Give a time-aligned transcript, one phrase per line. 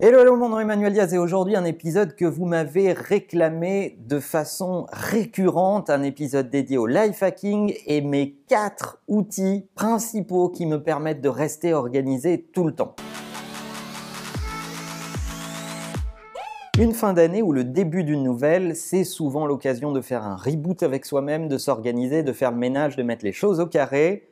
[0.00, 3.98] Hello, hello, mon nom est Emmanuel Diaz et aujourd'hui un épisode que vous m'avez réclamé
[4.06, 10.66] de façon récurrente, un épisode dédié au life hacking et mes quatre outils principaux qui
[10.66, 12.94] me permettent de rester organisé tout le temps.
[16.78, 20.80] Une fin d'année ou le début d'une nouvelle, c'est souvent l'occasion de faire un reboot
[20.84, 24.27] avec soi-même, de s'organiser, de faire le ménage, de mettre les choses au carré.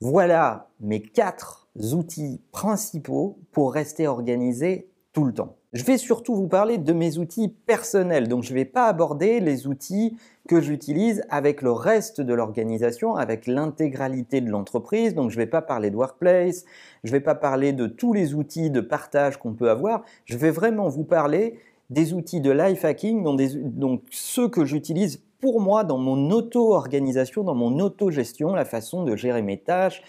[0.00, 5.56] Voilà mes quatre outils principaux pour rester organisé tout le temps.
[5.72, 9.40] Je vais surtout vous parler de mes outils personnels, donc je ne vais pas aborder
[9.40, 10.16] les outils
[10.48, 15.50] que j'utilise avec le reste de l'organisation, avec l'intégralité de l'entreprise, donc je ne vais
[15.50, 16.64] pas parler de workplace,
[17.02, 20.38] je ne vais pas parler de tous les outils de partage qu'on peut avoir, je
[20.38, 21.58] vais vraiment vous parler
[21.90, 27.44] des outils de life hacking, donc, donc ceux que j'utilise pour moi dans mon auto-organisation,
[27.44, 30.02] dans mon auto-gestion, la façon de gérer mes tâches,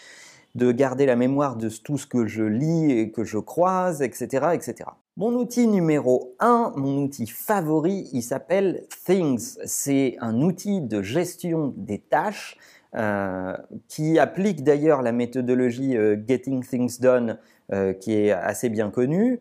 [0.56, 4.48] de garder la mémoire de tout ce que je lis et que je croise, etc.
[4.54, 4.90] etc.
[5.18, 9.58] Mon outil numéro 1, mon outil favori, il s'appelle Things.
[9.66, 12.58] C'est un outil de gestion des tâches
[12.96, 13.56] euh,
[13.88, 17.38] qui applique d'ailleurs la méthodologie euh, Getting Things Done
[17.72, 19.40] euh, qui est assez bien connue.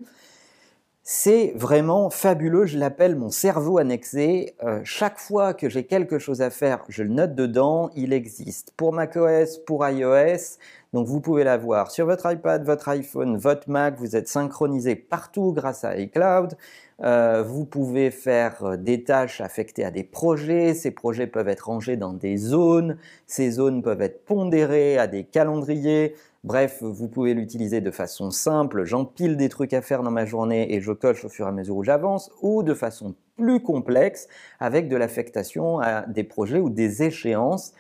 [1.11, 4.55] C'est vraiment fabuleux, je l'appelle mon cerveau annexé.
[4.63, 8.73] Euh, chaque fois que j'ai quelque chose à faire, je le note dedans, il existe
[8.77, 10.59] pour macOS, pour iOS.
[10.93, 15.55] Donc vous pouvez l'avoir sur votre iPad, votre iPhone, votre Mac, vous êtes synchronisé partout
[15.55, 16.59] grâce à iCloud.
[17.03, 21.69] Euh, vous pouvez faire euh, des tâches affectées à des projets, ces projets peuvent être
[21.69, 27.35] rangés dans des zones, ces zones peuvent être pondérées à des calendriers, Bref, vous pouvez
[27.35, 31.25] l'utiliser de façon simple, j'empile des trucs à faire dans ma journée et je coche
[31.25, 34.29] au fur et à mesure où j'avance, ou de façon plus complexe
[34.61, 37.73] avec de l'affectation à des projets ou des échéances.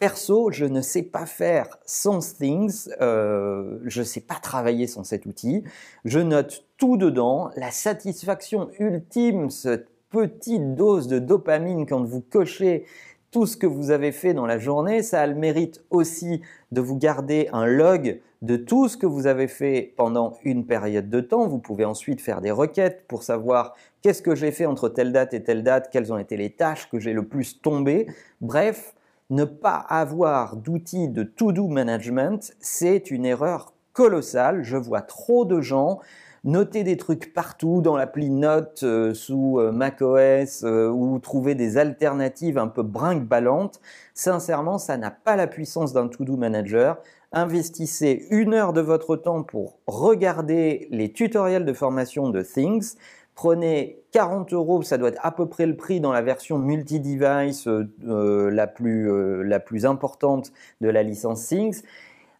[0.00, 5.04] Perso, je ne sais pas faire sans Things, euh, je ne sais pas travailler sans
[5.04, 5.62] cet outil.
[6.04, 12.84] Je note tout dedans, la satisfaction ultime, cette petite dose de dopamine quand vous cochez
[13.32, 16.80] tout ce que vous avez fait dans la journée, ça a le mérite aussi de
[16.82, 21.20] vous garder un log de tout ce que vous avez fait pendant une période de
[21.20, 21.48] temps.
[21.48, 25.32] Vous pouvez ensuite faire des requêtes pour savoir qu'est-ce que j'ai fait entre telle date
[25.32, 28.06] et telle date, quelles ont été les tâches que j'ai le plus tombées.
[28.42, 28.94] Bref,
[29.30, 34.62] ne pas avoir d'outils de to-do management, c'est une erreur colossale.
[34.62, 36.00] Je vois trop de gens
[36.44, 41.78] noter des trucs partout dans l'appli Note euh, sous euh, macOS euh, ou trouver des
[41.78, 43.80] alternatives un peu brinque-ballantes.
[44.14, 46.98] Sincèrement, ça n'a pas la puissance d'un to-do manager.
[47.32, 52.96] Investissez une heure de votre temps pour regarder les tutoriels de formation de Things.
[53.34, 57.66] Prenez 40 euros, ça doit être à peu près le prix dans la version multi-device
[58.02, 60.52] la, plus, la plus importante
[60.82, 61.82] de la licence Things.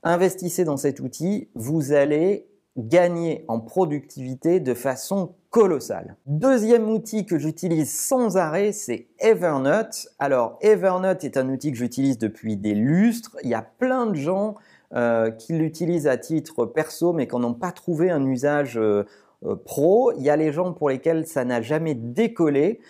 [0.02, 6.16] Investissez dans cet outil, vous allez gagner en productivité de façon colossale.
[6.27, 10.09] Deuxième outil que j'utilise sans arrêt, c'est Evernote.
[10.19, 13.37] Alors Evernote est un outil que j'utilise depuis des lustres.
[13.43, 14.56] Il y a plein de gens
[14.94, 19.04] euh, qui l'utilisent à titre perso mais qui n'ont pas trouvé un usage euh,
[19.44, 20.12] euh, pro.
[20.16, 22.81] Il y a les gens pour lesquels ça n'a jamais décollé.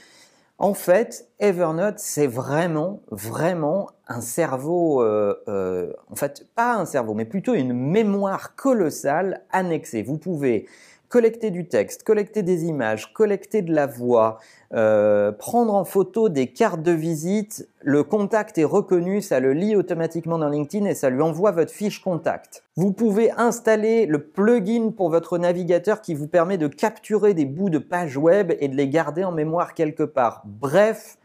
[0.63, 7.15] En fait, Evernote, c'est vraiment, vraiment un cerveau, euh, euh, en fait, pas un cerveau,
[7.15, 10.05] mais plutôt une mémoire colossale annexée.
[10.05, 10.69] Vous pouvez
[11.13, 14.39] collecter du texte, collecter des images, collecter de la voix,
[14.73, 19.77] euh, prendre en photo des cartes de visite, le contact est reconnu, ça le lit
[19.77, 22.65] automatiquement dans LinkedIn et ça lui envoie votre fiche contact.
[22.77, 27.69] Vous pouvez installer le plugin pour votre navigateur qui vous permet de capturer des bouts
[27.69, 30.41] de pages web et de les garder en mémoire quelque part.
[30.47, 31.19] Bref,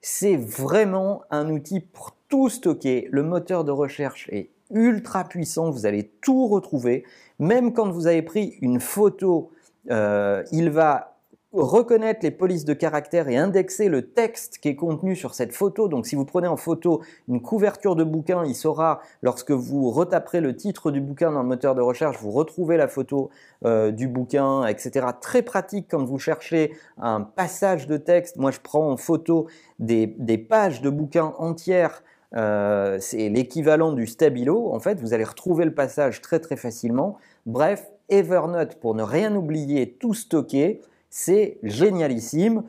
[0.00, 3.06] c'est vraiment un outil pour tout stocker.
[3.10, 7.04] Le moteur de recherche est ultra puissant, vous allez tout retrouver.
[7.38, 9.50] Même quand vous avez pris une photo,
[9.90, 11.16] euh, il va
[11.52, 15.88] reconnaître les polices de caractère et indexer le texte qui est contenu sur cette photo.
[15.88, 20.40] Donc si vous prenez en photo une couverture de bouquin, il saura, lorsque vous retaperez
[20.40, 23.30] le titre du bouquin dans le moteur de recherche, vous retrouvez la photo
[23.64, 25.06] euh, du bouquin, etc.
[25.20, 28.36] Très pratique quand vous cherchez un passage de texte.
[28.36, 29.46] Moi, je prends en photo
[29.78, 32.02] des, des pages de bouquins entières
[32.36, 34.70] euh, c'est l'équivalent du stabilo.
[34.72, 37.16] En fait, vous allez retrouver le passage très très facilement.
[37.46, 42.64] Bref, Evernote, pour ne rien oublier, tout stocker, c'est génialissime.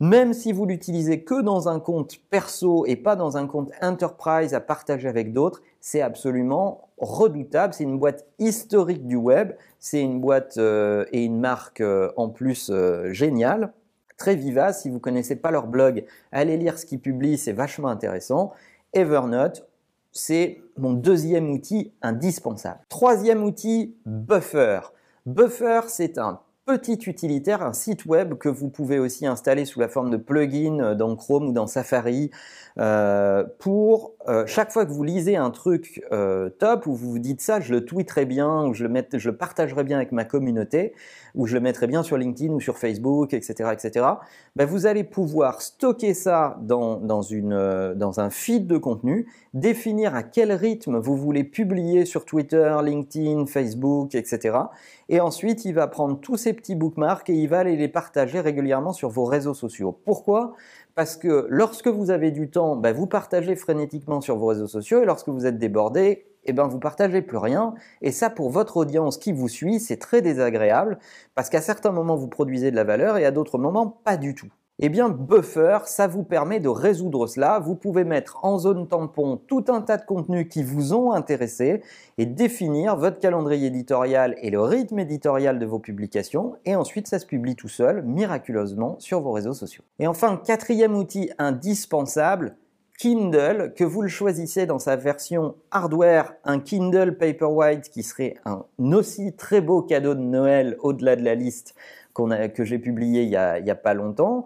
[0.00, 4.52] Même si vous l'utilisez que dans un compte perso et pas dans un compte enterprise
[4.52, 7.72] à partager avec d'autres, c'est absolument redoutable.
[7.72, 9.52] C'est une boîte historique du web.
[9.78, 12.72] C'est une boîte euh, et une marque euh, en plus
[13.10, 13.72] géniale,
[14.16, 14.82] très vivace.
[14.82, 18.52] Si vous connaissez pas leur blog, allez lire ce qu'ils publient, c'est vachement intéressant.
[18.92, 19.66] Evernote,
[20.12, 22.80] c'est mon deuxième outil indispensable.
[22.88, 24.80] Troisième outil, Buffer.
[25.26, 29.88] Buffer, c'est un petit utilitaire, un site web que vous pouvez aussi installer sous la
[29.88, 32.30] forme de plugin euh, dans Chrome ou dans Safari
[32.78, 36.02] euh, pour euh, chaque fois que vous lisez un truc
[36.58, 39.96] top ou vous vous dites ça, je le tweeterai bien ou je le, partagerai bien
[39.96, 40.94] avec ma communauté
[41.34, 44.06] ou je le mettrai bien sur LinkedIn ou sur Facebook, etc., etc.
[44.56, 47.22] Ben vous allez pouvoir stocker ça dans, dans,
[47.94, 53.46] dans un feed de contenu, définir à quel rythme vous voulez publier sur Twitter, LinkedIn,
[53.46, 54.58] Facebook, etc.
[55.08, 58.40] Et ensuite, il va prendre tous ces petits bookmarks et il va aller les partager
[58.40, 59.98] régulièrement sur vos réseaux sociaux.
[60.04, 60.54] Pourquoi?
[60.94, 65.02] Parce que lorsque vous avez du temps, ben, vous partagez frénétiquement sur vos réseaux sociaux
[65.02, 67.74] et lorsque vous êtes débordé, eh ben vous partagez plus rien.
[68.00, 70.98] Et ça, pour votre audience qui vous suit, c'est très désagréable
[71.34, 74.34] parce qu'à certains moments, vous produisez de la valeur et à d'autres moments, pas du
[74.34, 74.48] tout.
[74.84, 77.60] Eh bien, Buffer, ça vous permet de résoudre cela.
[77.60, 81.82] Vous pouvez mettre en zone tampon tout un tas de contenus qui vous ont intéressé
[82.18, 86.56] et définir votre calendrier éditorial et le rythme éditorial de vos publications.
[86.64, 89.84] Et ensuite, ça se publie tout seul, miraculeusement, sur vos réseaux sociaux.
[90.00, 92.56] Et enfin, quatrième outil indispensable,
[92.98, 98.64] Kindle, que vous le choisissez dans sa version hardware, un Kindle Paperwhite qui serait un
[98.80, 101.76] aussi très beau cadeau de Noël au-delà de la liste
[102.14, 104.44] que j'ai publié il n'y a, a, pas longtemps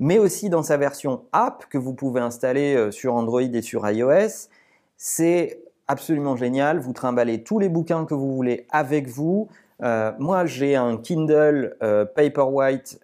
[0.00, 3.88] mais aussi dans sa version app que vous pouvez installer euh, sur Android et sur
[3.88, 4.48] iOS.
[4.96, 6.80] C'est absolument génial.
[6.80, 9.48] Vous trimballez tous les bouquins que vous voulez avec vous.
[9.82, 12.98] Euh, moi, j'ai un Kindle euh, Paperwhite.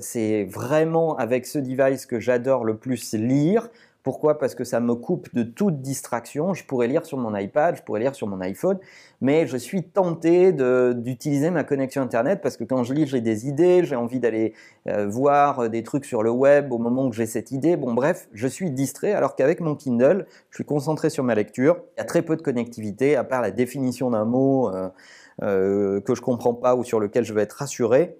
[0.00, 3.70] c'est vraiment avec ce device que j'adore le plus lire.
[4.02, 4.38] Pourquoi?
[4.38, 6.54] Parce que ça me coupe de toute distraction.
[6.54, 8.78] Je pourrais lire sur mon iPad, je pourrais lire sur mon iPhone,
[9.20, 13.46] mais je suis tenté d'utiliser ma connexion Internet parce que quand je lis, j'ai des
[13.46, 14.54] idées, j'ai envie d'aller
[14.88, 17.76] euh, voir des trucs sur le web au moment où j'ai cette idée.
[17.76, 21.76] Bon, bref, je suis distrait alors qu'avec mon Kindle, je suis concentré sur ma lecture.
[21.96, 24.88] Il y a très peu de connectivité, à part la définition d'un mot euh,
[25.42, 28.16] euh, que je comprends pas ou sur lequel je vais être rassuré.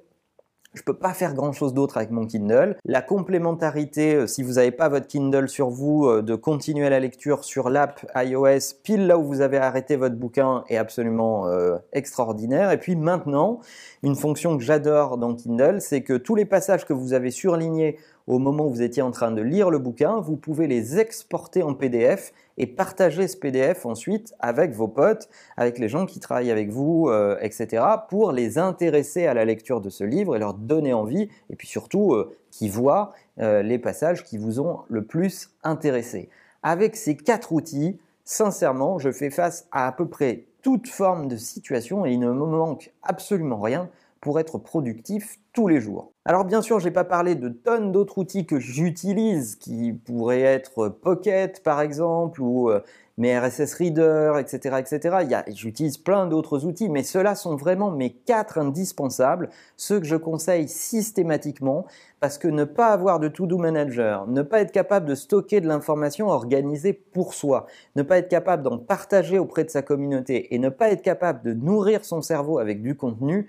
[0.72, 2.76] Je peux pas faire grand chose d'autre avec mon Kindle.
[2.84, 7.00] La complémentarité, euh, si vous n'avez pas votre Kindle sur vous, euh, de continuer la
[7.00, 11.76] lecture sur l'app iOS pile là où vous avez arrêté votre bouquin est absolument euh,
[11.92, 12.70] extraordinaire.
[12.70, 13.58] Et puis maintenant,
[14.04, 17.98] une fonction que j'adore dans Kindle, c'est que tous les passages que vous avez surlignés
[18.28, 21.64] au moment où vous étiez en train de lire le bouquin, vous pouvez les exporter
[21.64, 26.50] en PDF et partager ce PDF ensuite avec vos potes, avec les gens qui travaillent
[26.50, 30.52] avec vous, euh, etc., pour les intéresser à la lecture de ce livre et leur
[30.52, 35.02] donner envie, et puis surtout euh, qu'ils voient euh, les passages qui vous ont le
[35.06, 36.28] plus intéressé.
[36.62, 41.36] Avec ces quatre outils, sincèrement, je fais face à à peu près toute forme de
[41.36, 43.88] situation et il ne me manque absolument rien
[44.20, 46.12] pour être productif tous les jours.
[46.24, 50.42] Alors bien sûr, je n'ai pas parlé de tonnes d'autres outils que j'utilise, qui pourraient
[50.42, 52.80] être Pocket par exemple, ou euh,
[53.20, 54.78] mes RSS Reader, etc.
[54.78, 55.42] etc.
[55.48, 60.68] J'utilise plein d'autres outils, mais ceux-là sont vraiment mes quatre indispensables, ceux que je conseille
[60.68, 61.86] systématiquement,
[62.20, 65.68] parce que ne pas avoir de to-do manager, ne pas être capable de stocker de
[65.68, 70.58] l'information organisée pour soi, ne pas être capable d'en partager auprès de sa communauté et
[70.58, 73.48] ne pas être capable de nourrir son cerveau avec du contenu,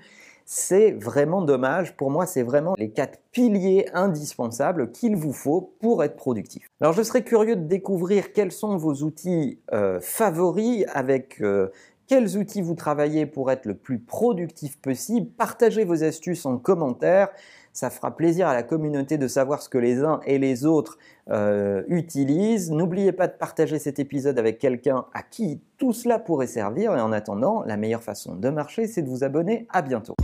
[0.54, 1.96] c'est vraiment dommage.
[1.96, 6.68] Pour moi, c'est vraiment les quatre piliers indispensables qu'il vous faut pour être productif.
[6.82, 11.70] Alors, je serais curieux de découvrir quels sont vos outils euh, favoris avec euh,
[12.06, 15.30] quels outils vous travaillez pour être le plus productif possible.
[15.38, 17.30] Partagez vos astuces en commentaire.
[17.72, 20.98] Ça fera plaisir à la communauté de savoir ce que les uns et les autres
[21.30, 22.72] euh, utilisent.
[22.72, 26.94] N'oubliez pas de partager cet épisode avec quelqu'un à qui tout cela pourrait servir.
[26.98, 29.66] Et en attendant, la meilleure façon de marcher, c'est de vous abonner.
[29.70, 30.18] À bientôt.